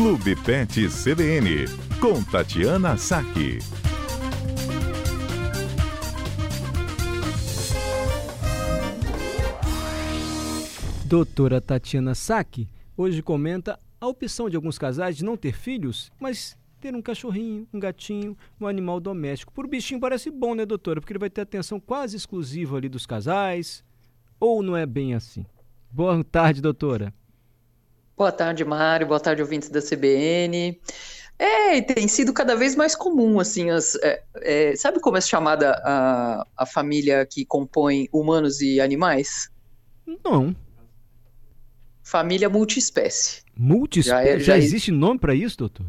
[0.00, 1.66] Clube Pet CBN,
[2.00, 3.58] com Tatiana Saque.
[11.04, 12.66] Doutora Tatiana Saque
[12.96, 17.68] hoje comenta a opção de alguns casais de não ter filhos, mas ter um cachorrinho,
[17.70, 19.52] um gatinho, um animal doméstico.
[19.52, 21.02] Por bichinho parece bom, né, doutora?
[21.02, 23.84] Porque ele vai ter atenção quase exclusiva ali dos casais.
[24.40, 25.44] Ou não é bem assim?
[25.90, 27.12] Boa tarde, doutora.
[28.20, 29.06] Boa tarde, Mário.
[29.06, 30.78] Boa tarde, ouvintes da CBN.
[31.38, 35.70] É, tem sido cada vez mais comum, assim, as, é, é, sabe como é chamada
[35.82, 39.50] a, a família que compõe humanos e animais?
[40.22, 40.54] Não.
[42.02, 43.40] Família multiespécie.
[43.56, 44.22] Multiespécie?
[44.22, 45.86] Já, é, já, já existe nome para isso, doutor?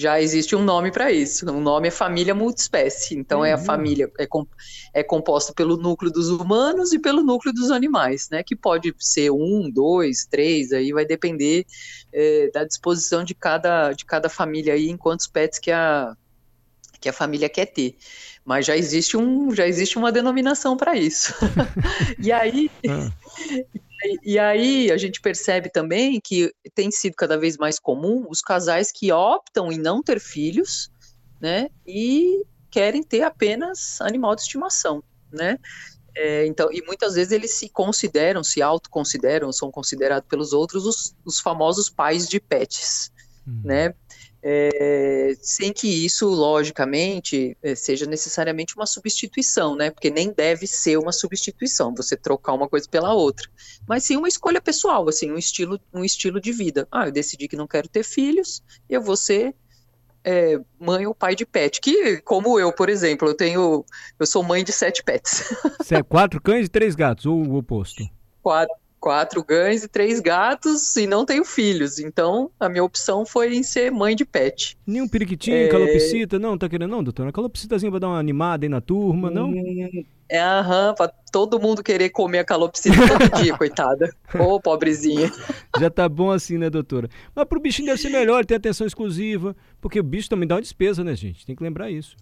[0.00, 1.46] Já existe um nome para isso.
[1.50, 3.14] O nome é família multiespécie.
[3.14, 3.44] Então uhum.
[3.44, 3.64] é a uhum.
[3.64, 4.26] família é,
[4.94, 8.42] é composta pelo núcleo dos humanos e pelo núcleo dos animais, né?
[8.42, 11.66] Que pode ser um, dois, três, aí vai depender
[12.10, 16.16] é, da disposição de cada, de cada família aí, em quantos pets que a,
[16.98, 17.94] que a família quer ter.
[18.42, 21.34] Mas já existe, um, já existe uma denominação para isso.
[22.18, 22.70] e aí.
[22.88, 23.12] Ah.
[24.22, 28.90] E aí a gente percebe também que tem sido cada vez mais comum os casais
[28.90, 30.90] que optam em não ter filhos,
[31.40, 31.68] né?
[31.86, 35.58] E querem ter apenas animal de estimação, né?
[36.16, 41.14] É, então, e muitas vezes eles se consideram, se autoconsideram, são considerados pelos outros os,
[41.24, 43.12] os famosos pais de pets,
[43.46, 43.62] uhum.
[43.64, 43.94] né?
[44.42, 49.90] É, sem que isso, logicamente, é, seja necessariamente uma substituição, né?
[49.90, 53.48] Porque nem deve ser uma substituição, você trocar uma coisa pela outra.
[53.86, 56.88] Mas sim uma escolha pessoal, assim, um estilo, um estilo de vida.
[56.90, 59.54] Ah, eu decidi que não quero ter filhos, eu vou ser
[60.24, 61.80] é, mãe ou pai de pet.
[61.80, 63.84] Que, como eu, por exemplo, eu tenho.
[64.18, 65.52] Eu sou mãe de sete pets.
[65.80, 68.04] Você é quatro cães e três gatos, ou o oposto?
[68.42, 71.98] Quatro, quatro cães e três gatos e não tenho filhos.
[71.98, 74.76] Então, a minha opção foi em ser mãe de pet.
[74.86, 75.68] Nenhum periquitinho, é...
[75.68, 76.58] calopsita, não?
[76.58, 77.32] Tá querendo não, doutora?
[77.32, 79.48] Calopsitazinha pra dar uma animada aí na turma, não?
[79.50, 84.14] Hum, é, aham, pra todo mundo querer comer a calopsita todo dia, coitada.
[84.38, 85.32] Ô, oh, pobrezinha.
[85.80, 87.08] Já tá bom assim, né, doutora?
[87.34, 90.62] Mas pro bichinho deve ser melhor, ter atenção exclusiva, porque o bicho também dá uma
[90.62, 91.44] despesa, né, gente?
[91.44, 92.16] Tem que lembrar isso.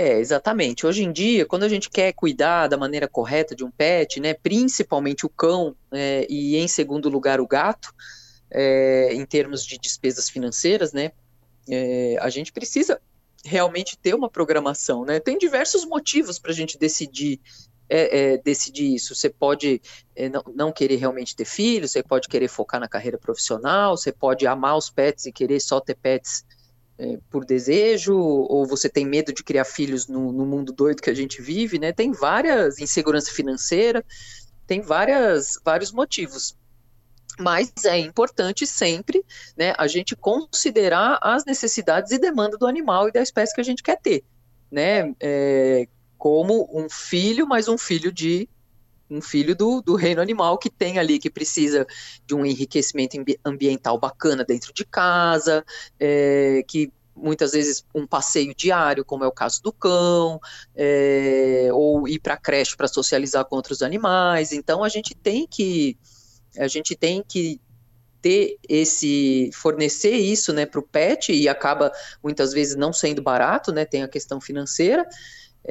[0.00, 0.86] É, exatamente.
[0.86, 4.32] Hoje em dia, quando a gente quer cuidar da maneira correta de um pet, né,
[4.32, 7.92] principalmente o cão é, e em segundo lugar o gato,
[8.50, 11.12] é, em termos de despesas financeiras, né,
[11.68, 12.98] é, a gente precisa
[13.44, 15.20] realmente ter uma programação, né?
[15.20, 17.38] Tem diversos motivos para a gente decidir
[17.86, 19.14] é, é, decidir isso.
[19.14, 19.82] Você pode
[20.16, 24.12] é, não, não, querer realmente ter filhos, você pode querer focar na carreira profissional, você
[24.12, 26.42] pode amar os pets e querer só ter pets
[27.00, 31.08] é, por desejo, ou você tem medo de criar filhos no, no, mundo doido que
[31.08, 31.92] a gente vive, né?
[31.92, 34.04] Tem várias insegurança financeira,
[34.66, 36.54] tem várias, vários motivos.
[37.38, 39.24] Mas é importante sempre
[39.56, 43.64] né, a gente considerar as necessidades e demanda do animal e da espécie que a
[43.64, 44.22] gente quer ter.
[44.70, 45.14] Né?
[45.18, 45.88] É,
[46.18, 48.46] como um filho, mas um filho de
[49.10, 51.86] um filho do, do reino animal que tem ali, que precisa
[52.26, 55.64] de um enriquecimento ambiental bacana dentro de casa,
[55.98, 60.40] é, que muitas vezes um passeio diário, como é o caso do cão,
[60.74, 64.52] é, ou ir para a creche para socializar com outros animais.
[64.52, 65.98] Então a gente tem que
[66.58, 67.60] a gente tem que
[68.20, 71.90] ter esse fornecer isso né para o pet e acaba
[72.22, 75.06] muitas vezes não sendo barato né tem a questão financeira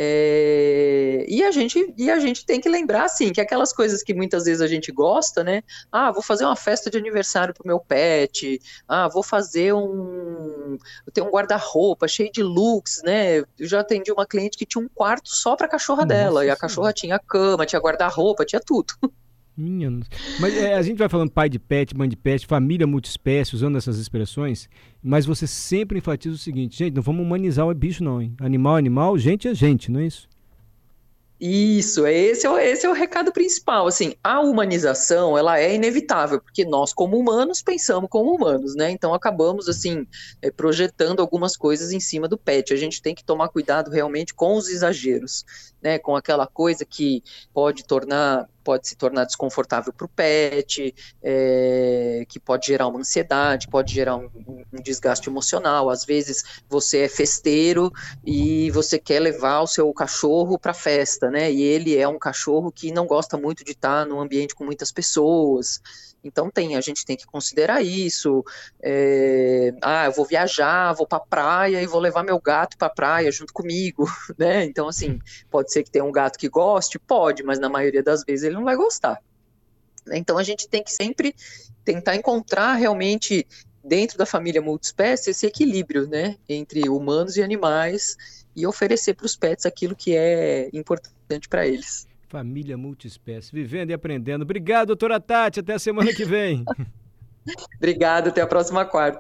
[0.02, 4.14] é, e, a gente, e a gente tem que lembrar, assim, que aquelas coisas que
[4.14, 5.62] muitas vezes a gente gosta, né?
[5.92, 8.62] Ah, vou fazer uma festa de aniversário pro meu pet.
[8.88, 10.78] Ah, vou fazer um.
[11.06, 13.40] Eu tenho um guarda-roupa cheio de looks, né?
[13.40, 16.46] Eu já atendi uma cliente que tinha um quarto só pra cachorra Nossa, dela.
[16.46, 18.94] E a cachorra tinha cama, tinha guarda-roupa, tinha tudo.
[19.60, 20.00] Minha.
[20.40, 23.78] Mas é, a gente vai falando pai de pet, mãe de pet, família multiespécie, usando
[23.78, 24.70] essas expressões,
[25.04, 28.34] mas você sempre enfatiza o seguinte, gente, não vamos humanizar o bicho não, hein?
[28.40, 30.30] Animal é animal, gente é gente, não é isso?
[31.40, 33.88] Isso, esse é, esse é o recado principal.
[33.88, 38.92] Assim, a humanização ela é inevitável, porque nós, como humanos, pensamos como humanos, né?
[38.92, 40.06] Então acabamos assim
[40.42, 42.74] é, projetando algumas coisas em cima do pet.
[42.74, 45.46] A gente tem que tomar cuidado realmente com os exageros,
[45.82, 45.98] né?
[45.98, 47.24] Com aquela coisa que
[47.54, 50.94] pode tornar pode se tornar desconfortável para o pet,
[51.24, 55.90] é, que pode gerar uma ansiedade, pode gerar um, um, desgaste emocional.
[55.90, 57.92] Às vezes você é festeiro
[58.24, 61.52] e você quer levar o seu cachorro para festa, né?
[61.52, 64.92] E ele é um cachorro que não gosta muito de estar num ambiente com muitas
[64.92, 65.82] pessoas.
[66.24, 68.44] Então tem, a gente tem que considerar isso.
[68.82, 73.32] É, ah, eu vou viajar, vou para praia e vou levar meu gato para praia
[73.32, 74.06] junto comigo,
[74.38, 74.66] né?
[74.66, 75.20] Então assim,
[75.50, 78.56] pode ser que tenha um gato que goste, pode, mas na maioria das vezes ele
[78.56, 79.22] não vai gostar.
[80.12, 81.36] Então a gente tem que sempre
[81.86, 83.46] tentar encontrar realmente
[83.84, 88.18] dentro da família multiespécie, esse equilíbrio, né, entre humanos e animais
[88.56, 92.09] e oferecer para os pets aquilo que é importante para eles.
[92.30, 94.44] Família multiespécie, vivendo e aprendendo.
[94.44, 95.60] Obrigado, doutora Tati.
[95.60, 96.64] Até a semana que vem.
[97.78, 99.18] Obrigado, até a próxima quarta.